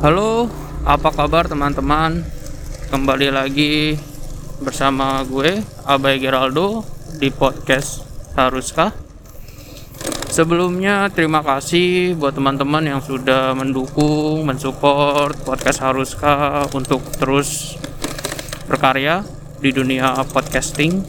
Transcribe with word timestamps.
Halo, 0.00 0.48
apa 0.88 1.12
kabar 1.12 1.44
teman-teman? 1.44 2.24
Kembali 2.88 3.28
lagi 3.28 4.00
bersama 4.64 5.20
gue, 5.28 5.60
Abai 5.84 6.16
Geraldo, 6.16 6.88
di 7.20 7.28
podcast 7.28 8.00
Haruskah? 8.32 8.96
Sebelumnya 10.32 11.04
terima 11.12 11.44
kasih 11.44 12.16
buat 12.16 12.32
teman-teman 12.32 12.80
yang 12.80 13.04
sudah 13.04 13.52
mendukung, 13.52 14.40
mensupport 14.48 15.36
podcast 15.44 15.84
Haruskah 15.84 16.72
untuk 16.72 17.04
terus 17.20 17.76
berkarya 18.72 19.20
di 19.60 19.68
dunia 19.68 20.16
podcasting. 20.32 21.04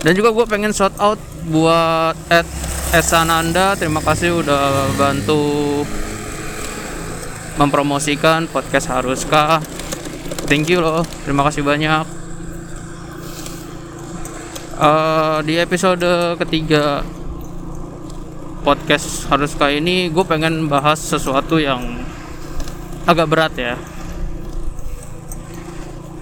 Dan 0.00 0.16
juga 0.16 0.32
gue 0.32 0.48
pengen 0.48 0.72
shout 0.72 0.96
out 0.96 1.20
buat 1.44 2.16
Ed 2.32 2.48
Esananda, 2.96 3.76
terima 3.76 4.00
kasih 4.00 4.40
udah 4.40 4.96
bantu 4.96 5.84
mempromosikan 7.54 8.50
podcast 8.50 8.90
Haruskah. 8.90 9.62
Thank 10.50 10.70
you 10.70 10.82
loh, 10.82 11.06
terima 11.22 11.46
kasih 11.46 11.62
banyak. 11.62 12.04
Uh, 14.74 15.38
di 15.46 15.54
episode 15.62 16.02
ketiga 16.42 17.06
podcast 18.66 19.30
Haruskah 19.30 19.70
ini 19.70 20.10
gue 20.10 20.24
pengen 20.26 20.66
bahas 20.66 20.98
sesuatu 20.98 21.62
yang 21.62 22.02
agak 23.06 23.30
berat 23.30 23.54
ya. 23.54 23.78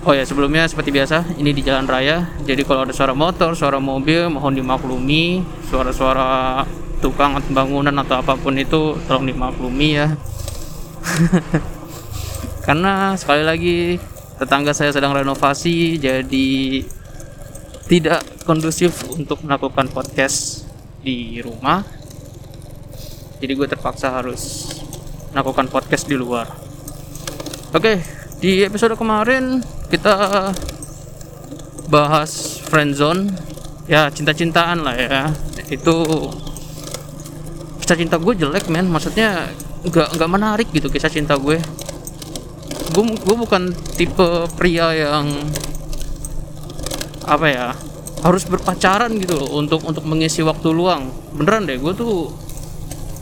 Oh 0.03 0.11
ya 0.11 0.27
sebelumnya 0.27 0.67
seperti 0.67 0.91
biasa 0.91 1.39
ini 1.39 1.55
di 1.55 1.63
jalan 1.63 1.87
raya. 1.87 2.27
Jadi 2.43 2.67
kalau 2.67 2.83
ada 2.83 2.91
suara 2.91 3.15
motor, 3.15 3.55
suara 3.55 3.79
mobil 3.79 4.27
mohon 4.27 4.51
dimaklumi. 4.51 5.47
Suara-suara 5.71 6.67
tukang 6.99 7.39
bangunan 7.55 7.95
atau 8.03 8.19
apa 8.19 8.35
pun 8.35 8.59
itu 8.59 8.99
tolong 9.07 9.31
dimaklumi 9.31 9.89
ya. 9.95 10.11
Karena 12.67 13.15
sekali 13.19 13.43
lagi 13.43 13.77
tetangga 14.39 14.75
saya 14.75 14.91
sedang 14.91 15.15
renovasi 15.15 15.99
jadi 15.99 16.51
tidak 17.87 18.23
kondusif 18.47 19.07
untuk 19.13 19.43
melakukan 19.45 19.91
podcast 19.91 20.67
di 21.03 21.43
rumah. 21.43 21.83
Jadi 23.43 23.53
gue 23.59 23.67
terpaksa 23.67 24.23
harus 24.23 24.71
melakukan 25.35 25.67
podcast 25.69 26.07
di 26.07 26.15
luar. 26.15 26.47
Oke, 27.75 27.99
di 28.39 28.63
episode 28.63 28.95
kemarin 28.95 29.63
kita 29.91 30.51
bahas 31.91 32.63
friendzone 32.71 33.29
ya 33.85 34.09
cinta-cintaan 34.09 34.81
lah 34.81 34.97
ya 34.97 35.29
itu 35.69 35.97
kisah 37.83 37.99
cinta 37.99 38.17
gue 38.17 38.33
jelek 38.39 38.73
men 38.73 38.89
maksudnya 38.89 39.51
nggak 39.83 40.09
nggak 40.19 40.31
menarik 40.31 40.69
gitu 40.71 40.87
kisah 40.89 41.11
cinta 41.11 41.35
gue. 41.39 41.59
Gue 42.93 43.05
gue 43.17 43.37
bukan 43.37 43.73
tipe 43.97 44.29
pria 44.55 44.93
yang 44.95 45.27
apa 47.23 47.47
ya 47.49 47.67
harus 48.23 48.47
berpacaran 48.47 49.11
gitu 49.19 49.39
loh 49.39 49.59
untuk 49.59 49.83
untuk 49.83 50.07
mengisi 50.07 50.43
waktu 50.47 50.69
luang. 50.71 51.11
Beneran 51.35 51.67
deh 51.67 51.79
gue 51.79 51.93
tuh 51.95 52.31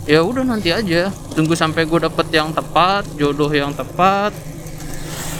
ya 0.05 0.21
udah 0.21 0.45
nanti 0.45 0.73
aja. 0.73 1.09
Tunggu 1.33 1.57
sampai 1.57 1.89
gue 1.89 2.01
dapet 2.03 2.29
yang 2.35 2.53
tepat 2.53 3.09
jodoh 3.17 3.49
yang 3.49 3.73
tepat 3.73 4.33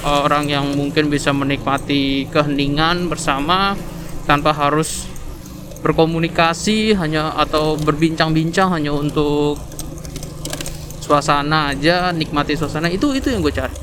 orang 0.07 0.49
yang 0.49 0.65
mungkin 0.73 1.13
bisa 1.13 1.29
menikmati 1.37 2.25
keheningan 2.33 3.13
bersama 3.13 3.77
tanpa 4.25 4.57
harus 4.57 5.05
berkomunikasi 5.81 6.97
hanya 6.97 7.37
atau 7.37 7.77
berbincang-bincang 7.77 8.69
hanya 8.73 8.93
untuk 8.93 9.57
suasana 11.11 11.75
aja 11.75 12.15
nikmati 12.15 12.55
suasana 12.55 12.87
itu 12.87 13.11
itu 13.19 13.35
yang 13.35 13.43
gue 13.43 13.51
cari. 13.51 13.75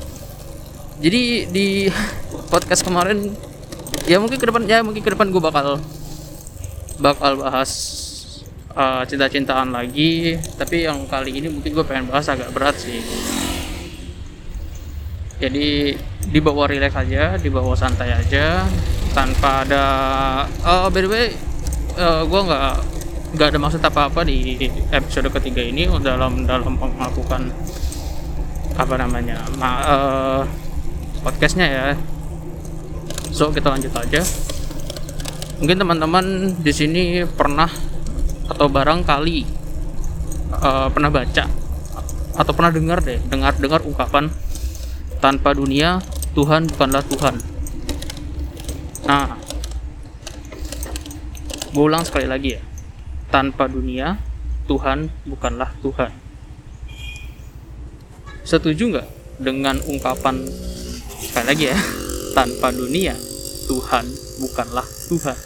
Jadi 1.04 1.22
di 1.52 1.66
podcast 2.52 2.80
kemarin 2.80 3.36
ya 4.08 4.16
mungkin 4.16 4.40
ke 4.40 4.48
depan 4.48 4.64
ya 4.64 4.80
mungkin 4.80 5.04
ke 5.04 5.12
depan 5.12 5.28
gue 5.28 5.42
bakal 5.44 5.76
bakal 6.96 7.36
bahas 7.36 7.70
uh, 8.72 9.04
cinta-cintaan 9.04 9.76
lagi. 9.76 10.40
Tapi 10.56 10.88
yang 10.88 11.04
kali 11.04 11.36
ini 11.36 11.52
mungkin 11.52 11.76
gue 11.76 11.84
pengen 11.84 12.08
bahas 12.08 12.32
agak 12.32 12.48
berat 12.56 12.80
sih. 12.80 13.04
Jadi 15.36 16.00
dibawa 16.32 16.64
relax 16.64 16.96
aja 16.96 17.36
dibawa 17.36 17.76
santai 17.76 18.08
aja 18.08 18.64
tanpa 19.12 19.68
ada 19.68 19.84
uh, 20.64 20.88
by 20.88 21.00
the 21.04 21.08
way 21.12 21.26
uh, 22.00 22.24
gue 22.24 22.40
nggak 22.40 22.97
nggak 23.28 23.48
ada 23.52 23.58
maksud 23.60 23.82
apa-apa 23.84 24.24
di 24.24 24.56
episode 24.88 25.28
ketiga 25.36 25.60
ini 25.60 25.84
dalam 26.00 26.48
dalam 26.48 26.80
melakukan 26.80 27.52
apa 28.78 28.94
namanya 28.96 29.44
ma 29.60 29.70
uh, 29.84 30.42
podcastnya 31.20 31.66
ya. 31.68 31.86
So 33.28 33.52
kita 33.52 33.68
lanjut 33.68 33.92
aja. 33.92 34.24
Mungkin 35.60 35.76
teman-teman 35.76 36.24
di 36.62 36.72
sini 36.72 37.02
pernah 37.26 37.68
atau 38.48 38.70
barangkali 38.70 39.38
uh, 40.54 40.88
pernah 40.88 41.10
baca 41.12 41.44
atau 42.38 42.52
pernah 42.54 42.72
dengar 42.72 43.02
deh 43.02 43.18
dengar 43.28 43.58
dengar 43.58 43.82
ungkapan 43.84 44.30
tanpa 45.18 45.52
dunia 45.52 46.00
Tuhan 46.32 46.70
bukanlah 46.70 47.04
Tuhan. 47.04 47.34
Nah 49.04 49.36
gue 51.68 51.84
ulang 51.84 52.06
sekali 52.06 52.24
lagi 52.24 52.56
ya 52.56 52.67
tanpa 53.28 53.68
dunia 53.68 54.16
Tuhan 54.68 55.08
bukanlah 55.28 55.72
Tuhan. 55.80 56.12
Setuju 58.44 58.82
nggak 58.96 59.08
dengan 59.40 59.76
ungkapan 59.84 60.44
sekali 61.20 61.46
lagi 61.52 61.64
ya 61.72 61.78
tanpa 62.36 62.72
dunia 62.72 63.16
Tuhan 63.68 64.04
bukanlah 64.40 64.86
Tuhan? 65.08 65.36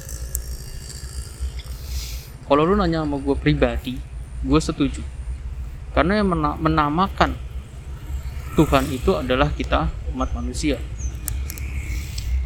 Kalau 2.46 2.62
lu 2.66 2.74
nanya 2.78 3.02
sama 3.02 3.18
gue 3.18 3.36
pribadi 3.38 3.94
gue 4.42 4.60
setuju. 4.62 5.02
Karena 5.92 6.18
yang 6.18 6.32
menamakan 6.58 7.36
Tuhan 8.56 8.84
itu 8.90 9.12
adalah 9.12 9.52
kita 9.52 9.92
umat 10.16 10.32
manusia. 10.32 10.80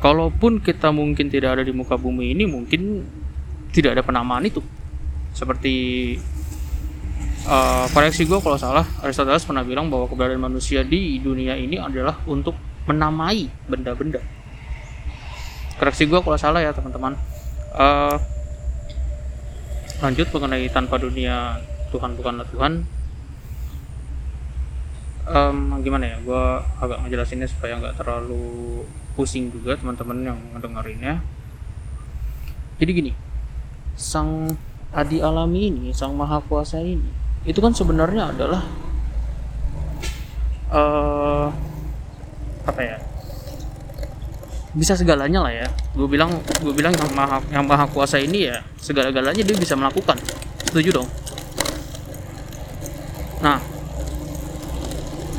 Kalaupun 0.03 0.61
kita 0.61 0.93
mungkin 0.93 1.33
tidak 1.33 1.59
ada 1.59 1.63
di 1.65 1.73
muka 1.73 1.97
bumi 1.97 2.37
ini 2.37 2.45
mungkin 2.45 3.03
tidak 3.73 3.97
ada 3.97 4.03
penamaan 4.05 4.45
itu 4.45 4.61
seperti 5.37 5.75
uh, 7.45 7.85
koreksi 7.93 8.25
gue 8.25 8.41
kalau 8.41 8.57
salah 8.57 8.89
Aristoteles 9.05 9.45
pernah 9.45 9.61
bilang 9.61 9.93
bahwa 9.93 10.09
keberadaan 10.09 10.41
manusia 10.41 10.81
di 10.81 11.21
dunia 11.21 11.53
ini 11.61 11.77
adalah 11.77 12.17
untuk 12.25 12.57
menamai 12.89 13.53
benda-benda. 13.69 14.25
Koreksi 15.77 16.09
gue 16.09 16.17
kalau 16.25 16.41
salah 16.41 16.65
ya 16.65 16.73
teman-teman. 16.73 17.13
Uh, 17.77 18.17
lanjut 20.01 20.25
mengenai 20.33 20.73
tanpa 20.73 20.97
dunia 20.97 21.61
Tuhan 21.93 22.17
bukanlah 22.17 22.49
Tuhan. 22.49 22.73
Um, 25.27 25.83
gimana 25.85 26.17
ya 26.17 26.17
gue 26.23 26.43
agak 26.81 27.03
ngejelasinnya 27.05 27.51
supaya 27.51 27.77
nggak 27.77 27.99
terlalu 27.99 28.87
pusing 29.19 29.53
juga 29.53 29.77
teman-teman 29.77 30.33
yang 30.33 30.39
ngedengerinnya. 30.57 31.21
Jadi 32.81 32.91
gini 32.93 33.13
sang 33.97 34.53
adi 34.95 35.19
alami 35.23 35.71
ini 35.71 35.91
sang 35.91 36.15
maha 36.15 36.39
kuasa 36.45 36.79
ini 36.83 37.27
itu 37.47 37.63
kan 37.63 37.71
sebenarnya 37.71 38.35
adalah 38.35 38.63
uh, 40.75 41.47
apa 42.67 42.81
ya? 42.83 42.99
Bisa 44.77 44.99
segalanya 44.99 45.47
lah 45.47 45.55
ya. 45.55 45.69
Gue 45.95 46.11
bilang 46.11 46.43
gue 46.43 46.75
bilang 46.75 46.93
yang 46.93 47.11
maha 47.15 47.39
yang 47.55 47.65
maha 47.65 47.87
kuasa 47.87 48.19
ini 48.19 48.51
ya 48.51 48.61
segala 48.83 49.15
galanya 49.15 49.47
dia 49.47 49.55
bisa 49.55 49.79
melakukan. 49.79 50.19
Setuju 50.67 50.91
dong? 50.91 51.09
Nah 53.41 53.63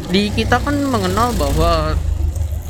di 0.07 0.31
kita 0.31 0.63
kan 0.63 0.79
mengenal 0.87 1.35
bahwa 1.35 1.91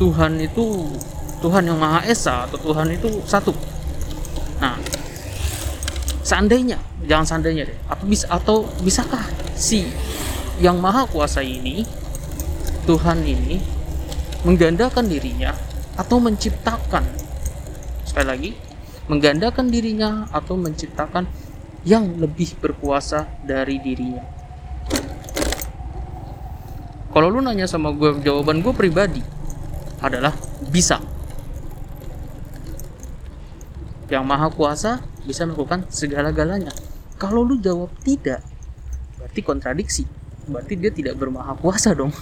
Tuhan 0.01 0.41
itu 0.41 0.97
Tuhan 1.37 1.69
yang 1.69 1.77
maha 1.77 2.01
esa 2.09 2.49
atau 2.49 2.57
Tuhan 2.57 2.89
itu 2.89 3.21
satu 3.29 3.53
seandainya 6.27 6.75
jangan 7.07 7.23
seandainya 7.23 7.63
deh. 7.71 7.77
Atau 7.87 8.05
bisa 8.11 8.25
atau 8.27 8.57
bisakah 8.83 9.23
si 9.55 9.87
yang 10.59 10.83
maha 10.83 11.07
kuasa 11.07 11.39
ini 11.39 11.87
Tuhan 12.83 13.23
ini 13.23 13.63
menggandakan 14.43 15.07
dirinya 15.07 15.55
atau 15.95 16.19
menciptakan? 16.19 17.07
Sekali 18.03 18.27
lagi 18.27 18.51
menggandakan 19.07 19.71
dirinya 19.71 20.27
atau 20.35 20.59
menciptakan 20.59 21.23
yang 21.87 22.19
lebih 22.19 22.59
berkuasa 22.59 23.31
dari 23.47 23.79
dirinya. 23.79 24.23
Kalau 27.07 27.31
lu 27.31 27.39
nanya 27.39 27.65
sama 27.71 27.95
gue 27.95 28.19
jawaban 28.19 28.59
gue 28.59 28.75
pribadi 28.75 29.23
adalah 30.03 30.35
bisa. 30.67 30.99
Yang 34.11 34.23
maha 34.27 34.47
kuasa 34.51 34.99
bisa 35.27 35.43
melakukan 35.43 35.83
segala-galanya. 35.91 36.71
Kalau 37.19 37.43
lu 37.43 37.59
jawab 37.59 37.91
tidak, 38.01 38.41
berarti 39.27 39.41
kontradiksi. 39.43 40.03
berarti 40.47 40.79
dia 40.79 40.91
tidak 40.95 41.19
bermaha 41.19 41.51
kuasa 41.59 41.91
dong 41.91 42.15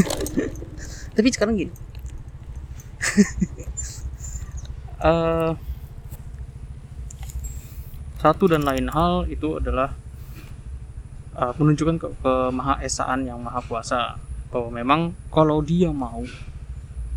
tapi 1.14 1.28
sekarang 1.28 1.52
gini 1.60 1.72
uh, 5.04 5.52
satu 8.24 8.44
dan 8.48 8.64
lain 8.64 8.88
hal 8.88 9.28
itu 9.28 9.60
adalah 9.60 9.92
uh, 11.36 11.52
menunjukkan 11.60 12.00
ke, 12.00 12.08
ke 12.24 12.32
maha 12.56 12.80
esaan 12.80 13.28
yang 13.28 13.36
maha 13.36 13.60
kuasa 13.68 14.16
bahwa 14.48 14.72
memang 14.72 15.00
kalau 15.28 15.60
dia 15.60 15.92
mau 15.92 16.24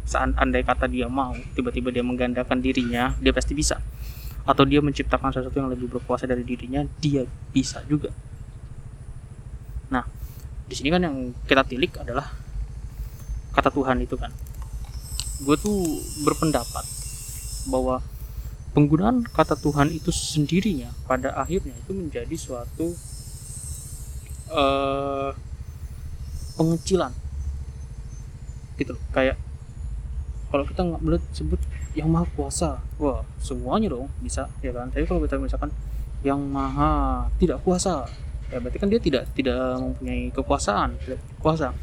saat 0.04 0.36
andai 0.36 0.68
kata 0.68 0.92
dia 0.92 1.08
mau 1.08 1.32
tiba-tiba 1.56 1.88
dia 1.88 2.04
menggandakan 2.04 2.60
dirinya 2.60 3.16
dia 3.24 3.32
pasti 3.32 3.56
bisa 3.56 3.80
atau 4.44 4.64
dia 4.68 4.84
menciptakan 4.84 5.32
sesuatu 5.32 5.56
yang 5.56 5.72
lebih 5.72 5.88
berkuasa 5.88 6.28
dari 6.28 6.44
dirinya 6.44 6.84
dia 7.00 7.24
bisa 7.56 7.80
juga. 7.88 8.12
Nah 9.88 10.04
di 10.68 10.74
sini 10.76 10.92
kan 10.92 11.02
yang 11.04 11.32
kita 11.48 11.64
tilik 11.64 11.92
adalah 12.00 12.28
kata 13.56 13.72
Tuhan 13.72 14.04
itu 14.04 14.20
kan. 14.20 14.32
Gue 15.44 15.56
tuh 15.56 15.80
berpendapat 16.28 16.84
bahwa 17.72 18.04
penggunaan 18.76 19.24
kata 19.24 19.56
Tuhan 19.56 19.94
itu 19.94 20.12
sendirinya 20.12 20.92
pada 21.08 21.32
akhirnya 21.40 21.72
itu 21.78 21.92
menjadi 21.96 22.36
suatu 22.36 22.92
uh, 24.52 25.32
pengecilan. 26.60 27.16
Gitu 28.76 28.92
loh 28.92 29.04
kayak 29.16 29.40
kalau 30.52 30.68
kita 30.68 30.82
nggak 30.84 31.02
boleh 31.02 31.22
sebut 31.32 31.62
yang 31.94 32.10
maha 32.10 32.26
kuasa. 32.34 32.82
Wah 32.98 33.22
semuanya 33.42 33.94
dong 33.94 34.10
bisa 34.22 34.50
ya 34.66 34.74
kan? 34.74 34.90
Tapi 34.90 35.06
kalau 35.06 35.22
kita 35.24 35.38
misalkan 35.38 35.72
yang 36.26 36.40
maha 36.40 37.26
tidak 37.38 37.60
kuasa 37.62 38.08
ya 38.48 38.62
berarti 38.62 38.78
kan 38.80 38.88
dia 38.88 39.02
tidak 39.02 39.24
tidak 39.34 39.82
mempunyai 39.82 40.30
kekuasaan 40.34 40.98
tidak 41.02 41.20
kuasa. 41.42 41.74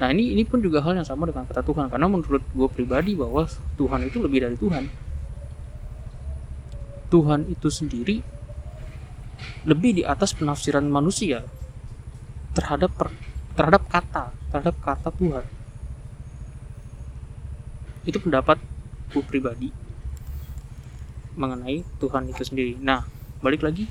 Nah 0.00 0.08
ini 0.08 0.32
ini 0.32 0.48
pun 0.48 0.64
juga 0.64 0.80
hal 0.80 0.96
yang 0.96 1.04
sama 1.04 1.28
dengan 1.28 1.44
kata 1.44 1.60
Tuhan. 1.60 1.92
Karena 1.92 2.08
menurut 2.08 2.40
gue 2.40 2.68
pribadi 2.72 3.12
bahwa 3.12 3.44
Tuhan 3.76 4.00
itu 4.08 4.16
lebih 4.20 4.38
dari 4.44 4.56
Tuhan. 4.56 4.84
Tuhan 7.10 7.40
itu 7.50 7.68
sendiri 7.68 8.22
lebih 9.64 10.00
di 10.00 10.02
atas 10.04 10.36
penafsiran 10.36 10.84
manusia 10.88 11.44
terhadap 12.52 12.92
per, 12.92 13.08
terhadap 13.56 13.82
kata 13.88 14.24
terhadap 14.50 14.76
kata 14.82 15.08
Tuhan. 15.14 15.44
Itu 18.04 18.18
pendapatku 19.10 19.26
pribadi 19.26 19.74
mengenai 21.34 21.82
Tuhan 21.98 22.30
itu 22.30 22.42
sendiri. 22.46 22.78
Nah 22.78 23.02
balik 23.42 23.66
lagi 23.66 23.90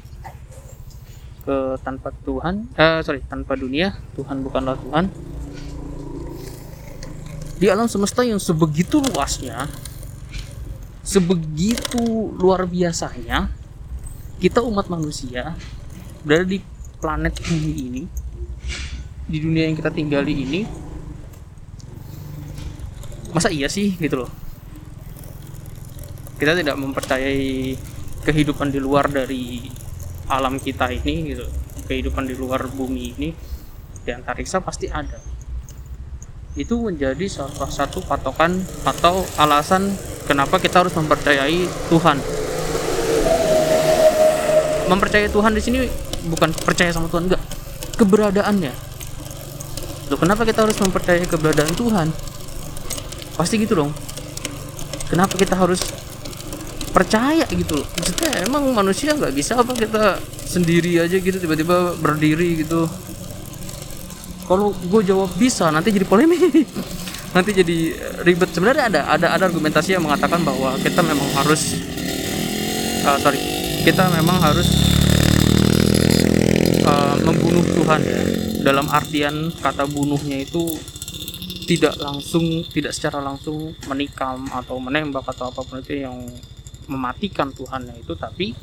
ke 1.44 1.75
tanpa 1.83 2.16
Tuhan 2.24 2.71
eh, 2.80 3.00
sorry 3.04 3.19
tanpa 3.27 3.60
dunia 3.60 4.00
Tuhan 4.16 4.39
bukanlah 4.39 4.80
Tuhan. 4.80 5.12
Di 7.60 7.68
alam 7.68 7.92
semesta 7.92 8.24
yang 8.24 8.39
sebegitu 8.39 9.04
luasnya 9.04 9.68
sebegitu 11.04 12.31
luar 12.39 12.63
biasanya 12.63 13.51
kita 14.39 14.63
umat 14.63 14.88
manusia 14.88 15.57
berada 16.24 16.48
di 16.48 16.63
planet 17.04 17.36
bumi 17.44 17.74
ini 17.75 18.04
di 19.27 19.38
dunia 19.44 19.68
yang 19.68 19.75
kita 19.75 19.92
tinggali 19.92 20.31
ini 20.31 20.62
masa 23.33 23.51
iya 23.51 23.68
sih 23.68 23.98
gitu 24.00 24.24
loh 24.24 24.49
kita 26.39 26.56
tidak 26.56 26.80
mempercayai 26.80 27.75
kehidupan 28.24 28.71
di 28.71 28.80
luar 28.80 29.12
dari 29.12 29.68
alam 30.31 30.56
kita 30.56 30.88
ini 30.88 31.36
gitu. 31.36 31.45
Kehidupan 31.83 32.24
di 32.31 32.33
luar 32.39 32.71
bumi 32.71 33.03
ini 33.19 33.30
di 34.00 34.09
antariksa 34.15 34.63
pasti 34.63 34.88
ada. 34.88 35.19
Itu 36.56 36.80
menjadi 36.80 37.27
salah 37.27 37.68
satu 37.68 38.00
patokan 38.07 38.63
atau 38.88 39.27
alasan 39.36 39.91
kenapa 40.24 40.63
kita 40.63 40.80
harus 40.88 40.95
mempercayai 40.95 41.68
Tuhan. 41.91 42.18
Mempercayai 44.88 45.30
Tuhan 45.30 45.51
di 45.53 45.62
sini 45.62 45.80
bukan 46.31 46.56
percaya 46.56 46.89
sama 46.95 47.12
Tuhan 47.12 47.27
enggak. 47.27 47.44
Keberadaannya. 48.00 48.74
Loh, 50.09 50.18
kenapa 50.18 50.47
kita 50.47 50.65
harus 50.65 50.80
mempercayai 50.80 51.27
keberadaan 51.27 51.75
Tuhan? 51.75 52.07
Pasti 53.38 53.62
gitu 53.62 53.77
dong. 53.77 53.92
Kenapa 55.09 55.38
kita 55.38 55.57
harus 55.57 55.99
percaya 56.89 57.45
gitu 57.50 57.80
loh. 57.80 57.88
Maksudnya 57.97 58.31
emang 58.45 58.63
manusia 58.74 59.13
nggak 59.13 59.33
bisa 59.33 59.57
apa 59.57 59.71
kita 59.74 60.18
sendiri 60.45 61.00
aja 61.01 61.18
gitu 61.18 61.38
tiba-tiba 61.38 61.95
berdiri 61.97 62.65
gitu. 62.65 62.89
Kalau 64.50 64.74
gue 64.74 65.01
jawab 65.06 65.30
bisa 65.38 65.69
nanti 65.69 65.94
jadi 65.94 66.06
polemik. 66.09 66.41
Nanti 67.38 67.53
jadi 67.53 67.94
ribet. 68.25 68.50
Sebenarnya 68.50 68.89
ada 68.89 69.01
ada 69.06 69.27
ada 69.38 69.44
argumentasi 69.45 69.94
yang 69.94 70.01
mengatakan 70.01 70.41
bahwa 70.41 70.74
kita 70.81 71.06
memang 71.06 71.30
harus 71.38 71.77
uh, 73.06 73.21
sorry 73.21 73.38
kita 73.85 74.09
memang 74.18 74.42
harus 74.42 74.65
uh, 76.89 77.15
membunuh 77.21 77.62
Tuhan. 77.69 78.01
Dalam 78.59 78.89
artian 78.89 79.53
kata 79.62 79.85
bunuhnya 79.85 80.42
itu 80.42 80.74
tidak 81.69 82.01
langsung 82.01 82.65
tidak 82.74 82.97
secara 82.97 83.21
langsung 83.21 83.77
menikam 83.85 84.50
atau 84.50 84.81
menembak 84.81 85.21
atau 85.30 85.53
apa 85.53 85.62
pun 85.62 85.85
itu 85.85 86.01
yang 86.01 86.18
mematikan 86.89 87.53
Tuhannya 87.53 88.01
itu 88.01 88.18
tapi 88.18 88.57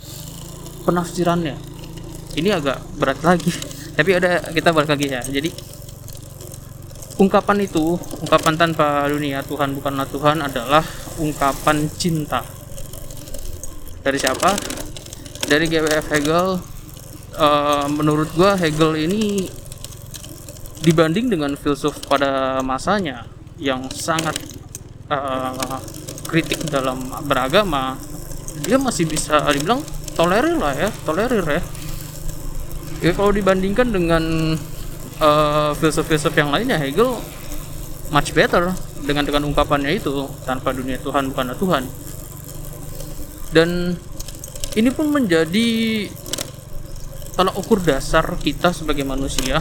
penafsirannya. 0.82 1.56
Ini 2.37 2.49
agak 2.52 2.78
berat 3.00 3.23
lagi 3.25 3.49
tapi 3.96 4.11
ada 4.19 4.52
kita 4.52 4.75
balik 4.75 4.90
lagi 4.93 5.06
ya. 5.08 5.23
Jadi 5.23 5.50
ungkapan 7.17 7.64
itu 7.64 7.96
ungkapan 8.20 8.61
tanpa 8.61 9.08
dunia 9.08 9.40
Tuhan 9.40 9.73
bukanlah 9.73 10.05
Tuhan 10.11 10.44
adalah 10.44 10.84
ungkapan 11.17 11.88
cinta. 11.96 12.44
Dari 14.05 14.19
siapa? 14.20 14.55
Dari 15.46 15.64
GWF 15.67 16.06
Hegel. 16.12 16.49
Uh, 17.37 17.84
menurut 17.93 18.32
gua 18.32 18.56
Hegel 18.56 18.96
ini 18.96 19.44
dibanding 20.81 21.29
dengan 21.29 21.52
filsuf 21.52 22.00
pada 22.08 22.64
masanya 22.64 23.29
yang 23.61 23.93
sangat 23.93 24.37
uh, 25.12 25.76
kritik 26.29 26.64
dalam 26.69 27.00
beragama 27.29 28.00
dia 28.64 28.81
masih 28.81 29.05
bisa 29.05 29.43
dibilang 29.53 29.82
tolerir 30.17 30.56
lah 30.56 30.73
ya 30.73 30.88
tolerir 31.05 31.44
ya. 31.44 31.63
Ya 33.05 33.13
kalau 33.13 33.29
dibandingkan 33.29 33.93
dengan 33.93 34.56
uh, 35.20 35.70
filsuf-filsuf 35.77 36.32
yang 36.32 36.48
lainnya 36.48 36.81
Hegel 36.81 37.20
much 38.08 38.32
better 38.32 38.72
dengan 39.05 39.29
dengan 39.29 39.44
ungkapannya 39.53 39.93
itu 40.01 40.25
tanpa 40.48 40.72
dunia 40.72 40.96
Tuhan 41.05 41.29
bukanlah 41.29 41.56
Tuhan. 41.60 41.84
Dan 43.53 43.94
ini 44.77 44.91
pun 44.93 45.13
menjadi 45.13 45.69
tolak 47.36 47.56
ukur 47.60 47.84
dasar 47.84 48.25
kita 48.41 48.72
sebagai 48.72 49.05
manusia 49.05 49.60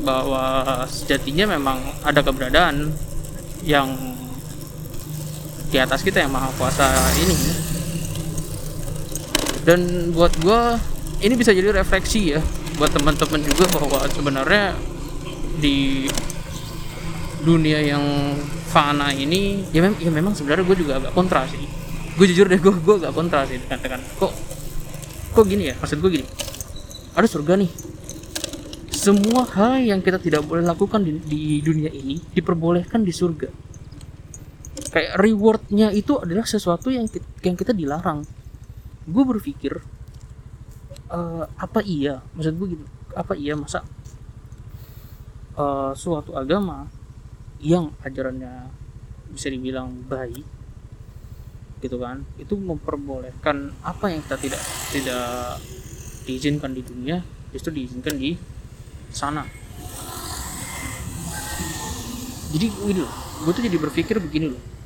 bahwa 0.00 0.84
sejatinya 0.88 1.56
memang 1.56 1.80
ada 2.04 2.20
keberadaan 2.20 2.92
yang 3.64 3.92
di 5.68 5.76
atas 5.76 6.00
kita 6.00 6.24
yang 6.24 6.32
maha 6.32 6.48
kuasa 6.56 6.88
ini 7.20 7.36
dan 9.64 10.10
buat 10.16 10.32
gue 10.40 10.60
ini 11.20 11.34
bisa 11.36 11.52
jadi 11.52 11.72
refleksi 11.76 12.36
ya 12.36 12.40
buat 12.80 12.96
teman-teman 12.96 13.44
juga 13.44 13.68
bahwa 13.76 14.08
sebenarnya 14.08 14.72
di 15.60 16.08
dunia 17.44 17.80
yang 17.84 18.04
fana 18.72 19.12
ini 19.12 19.68
ya, 19.68 19.84
mem 19.84 19.96
ya 20.00 20.08
memang 20.08 20.32
sebenarnya 20.32 20.64
gue 20.64 20.76
juga 20.80 20.92
agak 20.96 21.12
kontra 21.12 21.44
sih. 21.44 21.60
Gue 22.16 22.24
jujur 22.28 22.48
deh 22.48 22.56
gue 22.56 22.72
gue 22.72 22.94
agak 23.04 23.12
kontra 23.12 23.44
sih 23.44 23.60
dikatakan. 23.60 24.00
Kok 24.16 24.32
kok 25.36 25.44
gini 25.44 25.68
ya? 25.68 25.74
Maksud 25.76 26.00
gue 26.00 26.10
gini. 26.20 26.26
Ada 27.12 27.28
surga 27.28 27.60
nih. 27.60 27.70
Semua 28.88 29.44
hal 29.44 29.84
yang 29.84 30.00
kita 30.04 30.20
tidak 30.20 30.44
boleh 30.44 30.64
lakukan 30.64 31.04
di, 31.04 31.20
di 31.24 31.42
dunia 31.64 31.88
ini 31.92 32.20
diperbolehkan 32.32 33.04
di 33.04 33.12
surga. 33.12 33.48
Kayak 34.88 35.20
rewardnya 35.20 35.92
itu 35.92 36.16
adalah 36.16 36.48
sesuatu 36.48 36.88
yang 36.88 37.04
yang 37.44 37.56
kita 37.56 37.76
dilarang 37.76 38.39
gue 39.10 39.24
berpikir 39.26 39.72
uh, 41.10 41.44
apa 41.58 41.82
iya? 41.82 42.22
Maksud 42.38 42.54
gue 42.56 42.68
gitu 42.78 42.84
apa 43.10 43.34
iya 43.34 43.58
masa 43.58 43.82
uh, 45.58 45.90
suatu 45.98 46.38
agama 46.38 46.86
yang 47.58 47.90
ajarannya 48.06 48.70
bisa 49.34 49.50
dibilang 49.50 49.90
baik 50.06 50.46
gitu 51.82 51.96
kan? 51.98 52.22
Itu 52.38 52.54
memperbolehkan 52.54 53.74
apa 53.82 54.14
yang 54.14 54.22
kita 54.22 54.36
tidak 54.38 54.62
tidak 54.94 55.58
diizinkan 56.24 56.70
di 56.70 56.82
dunia 56.86 57.18
justru 57.50 57.74
diizinkan 57.74 58.14
di 58.14 58.38
sana. 59.10 59.42
Jadi 62.50 62.66
loh 62.98 63.10
gue 63.40 63.52
tuh 63.56 63.62
jadi 63.64 63.78
berpikir 63.80 64.20
begini 64.20 64.52
loh 64.52 64.79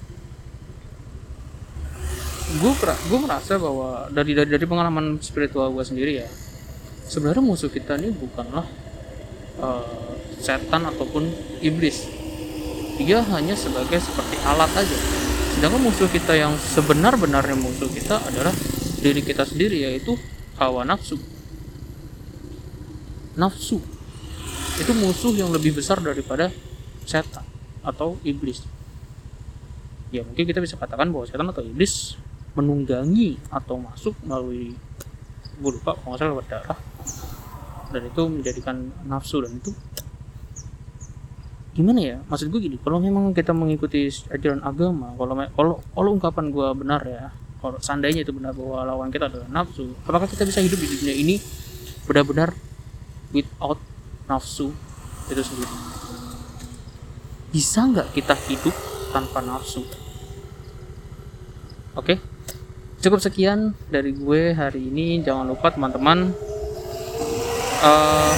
gue 2.54 2.72
gue 2.82 3.18
merasa 3.18 3.58
bahwa 3.58 4.06
dari 4.14 4.32
dari 4.36 4.50
dari 4.50 4.66
pengalaman 4.66 5.18
spiritual 5.18 5.74
gue 5.74 5.82
sendiri 5.82 6.22
ya 6.22 6.28
sebenarnya 7.04 7.44
musuh 7.44 7.68
kita 7.68 8.00
ini 8.00 8.10
bukanlah 8.14 8.64
uh, 9.60 10.14
setan 10.40 10.88
ataupun 10.88 11.28
iblis. 11.64 12.08
Dia 13.00 13.24
hanya 13.34 13.56
sebagai 13.58 13.98
seperti 13.98 14.36
alat 14.46 14.70
aja. 14.76 14.98
Sedangkan 15.56 15.82
musuh 15.82 16.08
kita 16.10 16.34
yang 16.34 16.54
sebenar-benarnya 16.54 17.56
musuh 17.58 17.90
kita 17.90 18.20
adalah 18.22 18.54
diri 19.00 19.20
kita 19.24 19.44
sendiri 19.44 19.84
yaitu 19.84 20.14
hawa 20.58 20.86
nafsu. 20.86 21.18
Nafsu. 23.34 23.82
Itu 24.78 24.92
musuh 24.98 25.34
yang 25.34 25.50
lebih 25.54 25.74
besar 25.74 25.98
daripada 26.02 26.50
setan 27.06 27.46
atau 27.82 28.18
iblis. 28.22 28.62
Ya 30.14 30.22
mungkin 30.22 30.46
kita 30.46 30.62
bisa 30.62 30.78
katakan 30.78 31.10
bahwa 31.10 31.26
setan 31.26 31.50
atau 31.50 31.62
iblis 31.62 32.14
menunggangi 32.54 33.38
atau 33.50 33.78
masuk 33.78 34.14
melalui 34.22 34.74
gue 35.54 35.70
lupa 35.70 35.94
kalau 35.94 36.14
nggak 36.14 36.18
salah 36.18 36.32
lewat 36.34 36.46
dan 37.94 38.02
itu 38.10 38.22
menjadikan 38.26 38.76
nafsu 39.06 39.38
dan 39.42 39.54
itu 39.54 39.70
gimana 41.74 41.98
ya? 41.98 42.16
Maksud 42.30 42.54
gue 42.54 42.60
gini 42.62 42.76
kalau 42.78 43.02
memang 43.02 43.34
kita 43.34 43.50
mengikuti 43.50 44.06
ajaran 44.30 44.62
agama 44.62 45.14
kalau 45.18 45.34
kalau 45.54 45.74
kalau 45.94 46.10
ungkapan 46.14 46.50
gue 46.50 46.68
benar 46.78 47.02
ya 47.06 47.30
kalau 47.58 47.78
seandainya 47.82 48.22
itu 48.22 48.30
benar 48.34 48.54
bahwa 48.54 48.86
lawan 48.86 49.10
kita 49.10 49.26
adalah 49.26 49.50
nafsu 49.50 49.94
apakah 50.06 50.30
kita 50.30 50.46
bisa 50.46 50.62
hidup 50.62 50.78
di 50.78 50.88
dunia 50.90 51.14
ini 51.14 51.34
benar-benar 52.06 52.54
without 53.34 53.78
nafsu 54.30 54.70
itu 55.30 55.42
sendiri? 55.42 55.74
Bisa 57.54 57.86
nggak 57.86 58.10
kita 58.14 58.34
hidup 58.50 58.74
tanpa 59.14 59.42
nafsu? 59.42 59.86
Oke 61.94 62.33
cukup 63.04 63.20
sekian 63.20 63.76
dari 63.92 64.16
gue 64.16 64.56
hari 64.56 64.88
ini. 64.88 65.20
Jangan 65.20 65.44
lupa 65.44 65.68
teman-teman. 65.68 66.32
Uh, 67.84 68.34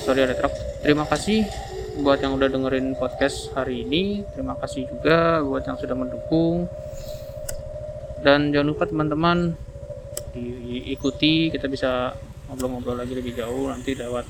sorry 0.00 0.24
ada 0.24 0.32
truk. 0.32 0.48
Terima 0.80 1.04
kasih 1.04 1.44
buat 2.00 2.16
yang 2.24 2.40
udah 2.40 2.48
dengerin 2.48 2.96
podcast 2.96 3.52
hari 3.52 3.84
ini. 3.84 4.24
Terima 4.32 4.56
kasih 4.56 4.88
juga 4.88 5.44
buat 5.44 5.68
yang 5.68 5.76
sudah 5.76 5.92
mendukung. 5.92 6.64
Dan 8.24 8.56
jangan 8.56 8.68
lupa 8.72 8.88
teman-teman 8.88 9.52
diikuti. 10.32 11.52
Kita 11.52 11.68
bisa 11.68 12.16
ngobrol-ngobrol 12.48 13.04
lagi 13.04 13.12
lebih 13.12 13.36
jauh. 13.36 13.68
Nanti 13.68 13.92
lewat 13.92 14.24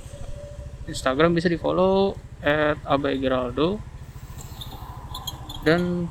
Instagram 0.90 1.30
bisa 1.30 1.46
di 1.46 1.54
follow 1.54 2.18
at 2.42 2.82
dan 5.60 6.08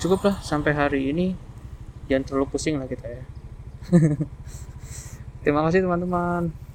cukuplah 0.00 0.40
sampai 0.40 0.72
hari 0.72 1.12
ini 1.12 1.36
jangan 2.08 2.24
terlalu 2.24 2.56
pusing 2.56 2.80
lah 2.80 2.88
kita 2.88 3.06
ya. 3.06 3.22
Terima 5.44 5.60
kasih 5.68 5.84
teman-teman 5.84 6.69